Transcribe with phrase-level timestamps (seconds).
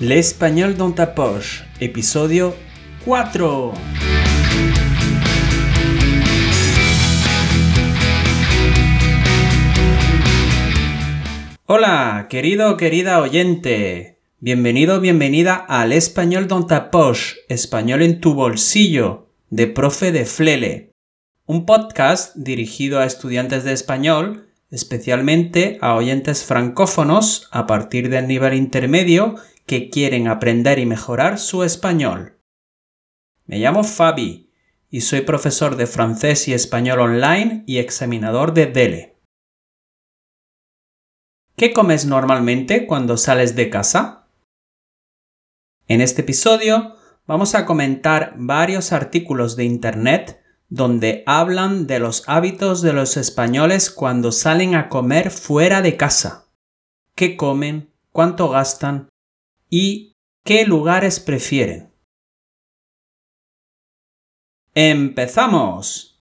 [0.00, 2.54] L'espagnol dans ta poche, episodio
[3.04, 3.72] 4.
[11.66, 14.20] Hola, querido querida oyente.
[14.38, 16.92] Bienvenido, bienvenida al Español dans ta
[17.48, 20.92] español en tu bolsillo, de profe de Flele.
[21.44, 28.54] Un podcast dirigido a estudiantes de español especialmente a oyentes francófonos a partir del nivel
[28.54, 29.36] intermedio
[29.68, 32.40] que quieren aprender y mejorar su español.
[33.46, 34.50] Me llamo Fabi
[34.90, 39.16] y soy profesor de francés y español online y examinador de DELE.
[41.54, 44.26] ¿Qué comes normalmente cuando sales de casa?
[45.86, 52.80] En este episodio vamos a comentar varios artículos de Internet donde hablan de los hábitos
[52.80, 56.46] de los españoles cuando salen a comer fuera de casa.
[57.14, 57.92] ¿Qué comen?
[58.12, 59.08] ¿Cuánto gastan?
[59.70, 61.92] ¿Y qué lugares prefieren?
[64.74, 66.24] ¡Empezamos!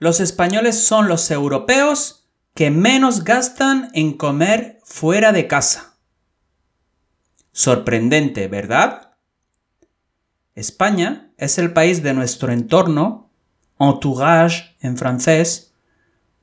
[0.00, 5.98] Los españoles son los europeos que menos gastan en comer fuera de casa.
[7.52, 9.16] Sorprendente, ¿verdad?
[10.54, 13.30] España es el país de nuestro entorno,
[13.78, 15.67] entourage en francés,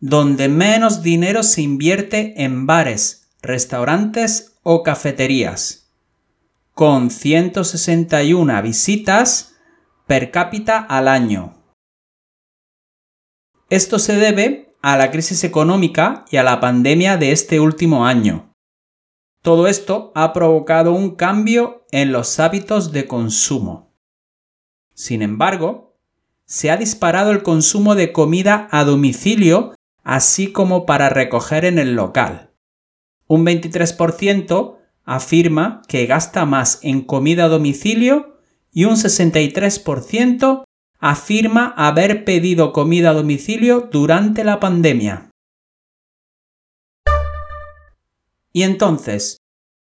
[0.08, 5.90] donde menos dinero se invierte en bares, restaurantes o cafeterías,
[6.76, 9.56] con 161 visitas
[10.06, 11.56] per cápita al año.
[13.72, 18.54] Esto se debe a la crisis económica y a la pandemia de este último año.
[19.42, 23.92] Todo esto ha provocado un cambio en los hábitos de consumo.
[24.94, 25.98] Sin embargo,
[26.46, 29.75] se ha disparado el consumo de comida a domicilio,
[30.06, 32.54] así como para recoger en el local.
[33.28, 38.40] Un 23% afirma que gasta más en comida a domicilio
[38.72, 40.64] y un 63%
[41.00, 45.30] afirma haber pedido comida a domicilio durante la pandemia.
[48.54, 49.40] Y entonces,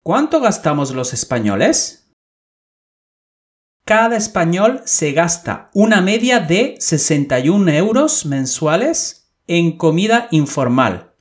[0.03, 2.07] ¿cuánto gastamos los españoles?
[3.87, 11.13] cada español se gasta una media de 61 euros mensuales en comida informal,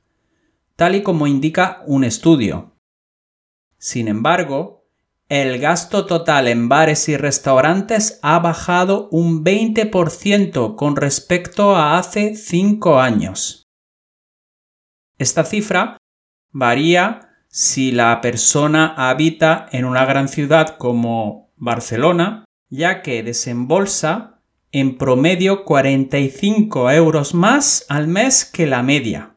[0.74, 2.76] tal y como indica un estudio.
[3.78, 4.84] Sin embargo,
[5.28, 12.36] el gasto total en bares y restaurantes ha bajado un 20% con respecto a hace
[12.36, 13.64] 5 años.
[15.18, 15.98] Esta cifra
[16.50, 24.35] varía si la persona habita en una gran ciudad como Barcelona ya que desembolsa
[24.78, 29.34] en promedio 45 euros más al mes que la media.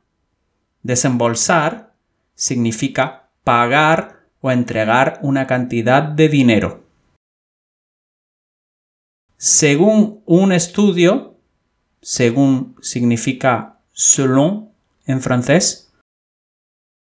[0.84, 1.94] Desembolsar
[2.36, 6.84] significa pagar o entregar una cantidad de dinero.
[9.38, 11.38] Según un estudio,
[12.02, 14.74] según significa selon
[15.06, 15.94] en francés,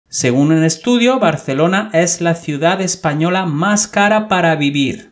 [0.08, 5.11] según un estudio, Barcelona es la ciudad española más cara para vivir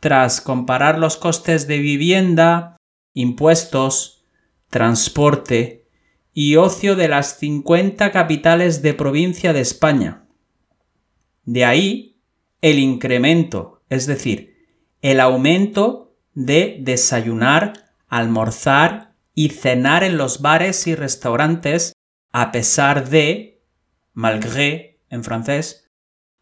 [0.00, 2.76] tras comparar los costes de vivienda,
[3.12, 4.24] impuestos,
[4.68, 5.86] transporte
[6.32, 10.24] y ocio de las 50 capitales de provincia de España.
[11.44, 12.20] De ahí
[12.62, 14.56] el incremento, es decir,
[15.02, 21.92] el aumento de desayunar, almorzar y cenar en los bares y restaurantes
[22.32, 23.62] a pesar de,
[24.12, 25.90] malgré en francés,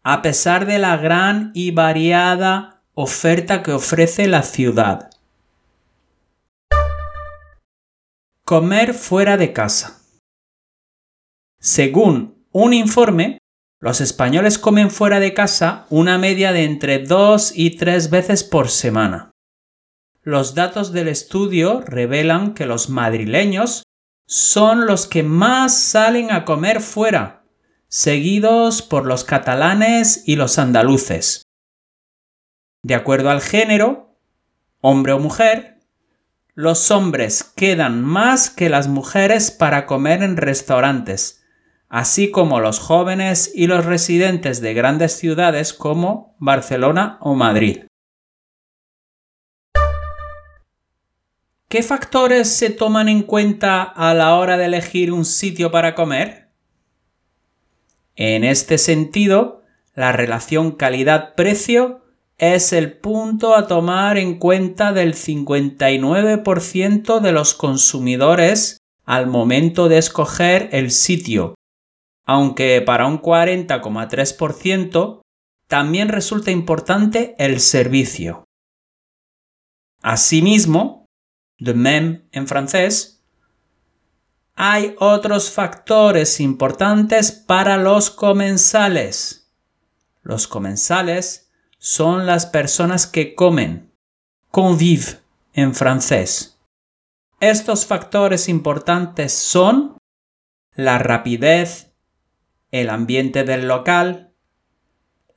[0.03, 5.09] a pesar de la gran y variada oferta que ofrece la ciudad.
[8.43, 10.01] Comer fuera de casa.
[11.61, 13.37] Según un informe,
[13.79, 18.67] los españoles comen fuera de casa una media de entre dos y tres veces por
[18.67, 19.31] semana.
[20.21, 23.83] Los datos del estudio revelan que los madrileños
[24.27, 27.45] son los que más salen a comer fuera,
[27.87, 31.43] seguidos por los catalanes y los andaluces.
[32.81, 34.15] De acuerdo al género,
[34.79, 35.79] hombre o mujer,
[36.53, 41.45] los hombres quedan más que las mujeres para comer en restaurantes,
[41.89, 47.83] así como los jóvenes y los residentes de grandes ciudades como Barcelona o Madrid.
[51.67, 56.49] ¿Qué factores se toman en cuenta a la hora de elegir un sitio para comer?
[58.15, 62.08] En este sentido, la relación calidad-precio
[62.39, 69.97] es el punto a tomar en cuenta del 59% de los consumidores al momento de
[69.97, 71.55] escoger el sitio,
[72.25, 75.21] aunque para un 40,3%
[75.67, 78.45] también resulta importante el servicio.
[80.01, 81.05] Asimismo,
[81.59, 83.21] de même en francés,
[84.55, 89.51] hay otros factores importantes para los comensales.
[90.21, 91.48] Los comensales
[91.79, 93.91] son las personas que comen,
[94.51, 95.19] convive
[95.53, 96.59] en francés.
[97.39, 99.97] Estos factores importantes son
[100.75, 101.93] la rapidez,
[102.71, 104.33] el ambiente del local,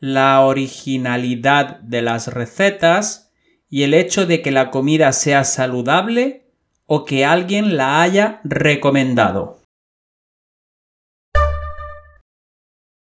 [0.00, 3.30] la originalidad de las recetas
[3.68, 6.50] y el hecho de que la comida sea saludable
[6.86, 9.62] o que alguien la haya recomendado.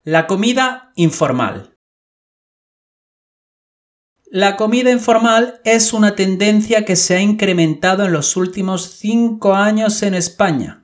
[0.04, 1.75] La comida informal.
[4.32, 10.02] La comida informal es una tendencia que se ha incrementado en los últimos cinco años
[10.02, 10.84] en España.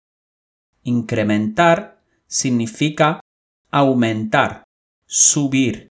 [0.83, 3.19] Incrementar significa
[3.71, 4.63] aumentar,
[5.07, 5.87] subir,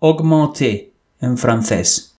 [0.00, 2.16] augmenter en francés.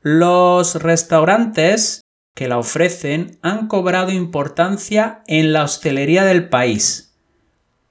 [0.00, 2.02] Los restaurantes
[2.34, 7.16] que la ofrecen han cobrado importancia en la hostelería del país.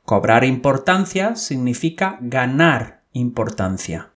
[0.04, 4.14] Cobrar importancia significa ganar importancia.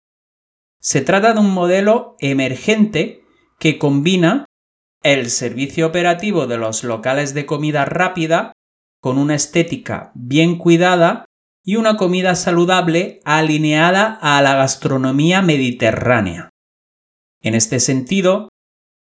[0.80, 3.25] Se trata de un modelo emergente
[3.58, 4.44] que combina
[5.02, 8.52] el servicio operativo de los locales de comida rápida
[9.00, 11.25] con una estética bien cuidada
[11.64, 16.50] y una comida saludable alineada a la gastronomía mediterránea.
[17.42, 18.48] En este sentido,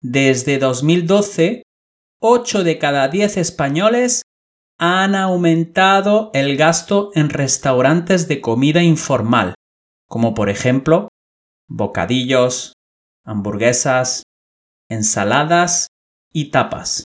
[0.01, 1.63] desde 2012,
[2.21, 4.23] 8 de cada 10 españoles
[4.77, 9.55] han aumentado el gasto en restaurantes de comida informal,
[10.07, 11.09] como por ejemplo
[11.67, 12.73] bocadillos,
[13.23, 14.23] hamburguesas,
[14.89, 15.87] ensaladas
[16.31, 17.03] y tapas.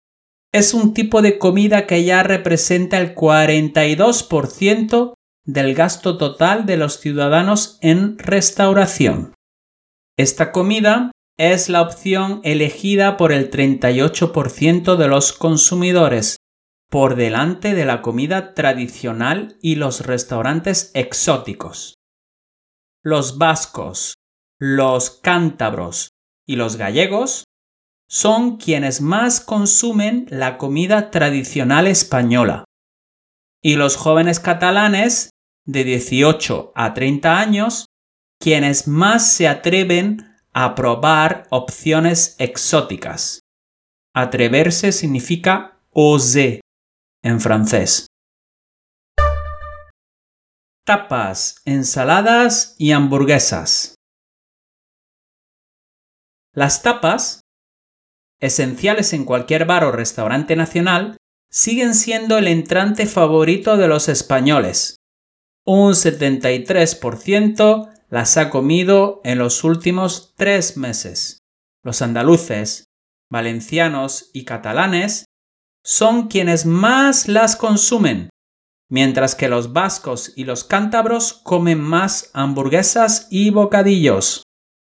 [0.53, 5.13] Es un tipo de comida que ya representa el 42%
[5.45, 9.33] del gasto total de los ciudadanos en restauración.
[10.17, 16.37] Esta comida es la opción elegida por el 38% de los consumidores,
[16.89, 21.95] por delante de la comida tradicional y los restaurantes exóticos.
[23.03, 24.15] Los vascos,
[24.59, 26.09] los cántabros
[26.47, 27.43] y los gallegos
[28.09, 32.63] son quienes más consumen la comida tradicional española.
[33.61, 35.31] Y los jóvenes catalanes
[35.65, 37.85] de 18 a 30 años
[38.39, 43.41] quienes más se atreven a probar opciones exóticas.
[44.15, 46.61] Atreverse significa oser
[47.23, 48.07] en francés.
[50.85, 53.96] Tapas, ensaladas y hamburguesas.
[56.57, 57.41] Las tapas,
[58.41, 61.15] esenciales en cualquier bar o restaurante nacional,
[61.51, 64.95] siguen siendo el entrante favorito de los españoles.
[65.67, 71.37] Un 73% las ha comido en los últimos tres meses.
[71.83, 72.85] Los andaluces,
[73.29, 75.25] valencianos y catalanes
[75.83, 78.31] son quienes más las consumen,
[78.89, 84.41] mientras que los vascos y los cántabros comen más hamburguesas y bocadillos.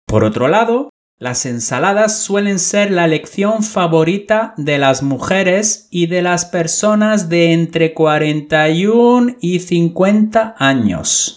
[0.06, 0.90] Por otro lado,
[1.22, 7.52] las ensaladas suelen ser la elección favorita de las mujeres y de las personas de
[7.52, 11.36] entre 41 y 50 años.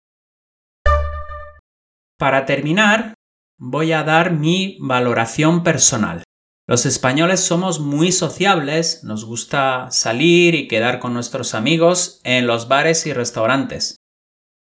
[2.17, 3.13] Para terminar,
[3.59, 6.23] voy a dar mi valoración personal.
[6.67, 12.67] Los españoles somos muy sociables, nos gusta salir y quedar con nuestros amigos en los
[12.67, 13.97] bares y restaurantes.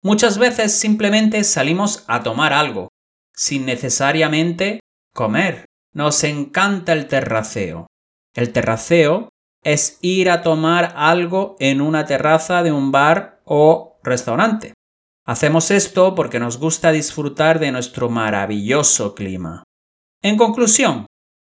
[0.04, 2.90] Muchas veces simplemente salimos a tomar algo,
[3.34, 4.82] sin necesariamente
[5.20, 5.66] comer.
[5.94, 7.88] Nos encanta el terraceo.
[8.34, 9.28] El terraceo
[9.66, 14.74] es ir a tomar algo en una terraza de un bar o restaurante.
[15.26, 19.66] Hacemos esto porque nos gusta disfrutar de nuestro maravilloso clima.
[20.24, 21.06] En conclusión,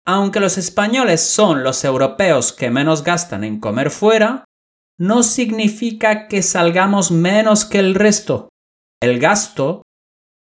[0.07, 4.45] aunque los españoles son los europeos que menos gastan en comer fuera,
[4.97, 8.49] no significa que salgamos menos que el resto.
[9.03, 9.83] El gasto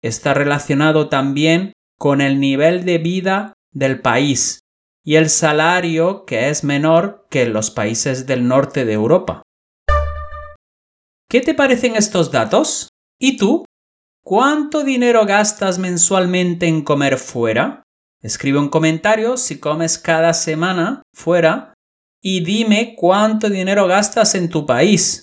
[0.04, 4.60] está relacionado también con el nivel de vida del país
[5.04, 9.42] y el salario que es menor que en los países del norte de Europa.
[11.28, 12.88] ¿Qué te parecen estos datos?
[13.18, 13.64] ¿Y tú?
[14.24, 17.82] ¿Cuánto dinero gastas mensualmente en comer fuera?
[18.22, 21.74] Escribe un comentario si comes cada semana fuera
[22.22, 25.22] y dime cuánto dinero gastas en tu país.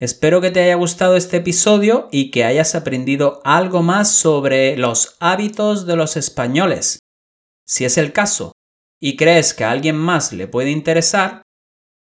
[0.00, 5.18] Espero que te haya gustado este episodio y que hayas aprendido algo más sobre los
[5.20, 7.00] hábitos de los españoles.
[7.66, 8.52] Si es el caso
[8.98, 11.42] y crees que a alguien más le puede interesar,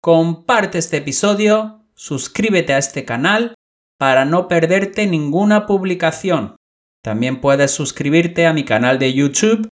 [0.02, 3.54] comparte este episodio, suscríbete a este canal
[3.96, 6.56] para no perderte ninguna publicación.
[7.00, 9.68] También puedes suscribirte a mi canal de YouTube,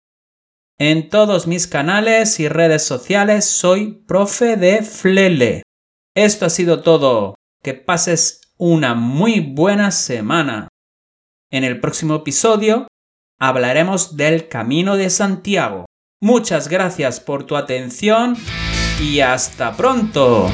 [0.77, 5.63] En todos mis canales y redes sociales soy profe de Flele.
[6.13, 7.35] Esto ha sido todo.
[7.63, 10.67] Que pases una muy buena semana.
[11.49, 12.87] En el próximo episodio
[13.39, 15.85] hablaremos del Camino de Santiago.
[16.21, 18.35] Muchas gracias por tu atención
[19.01, 20.51] y hasta pronto.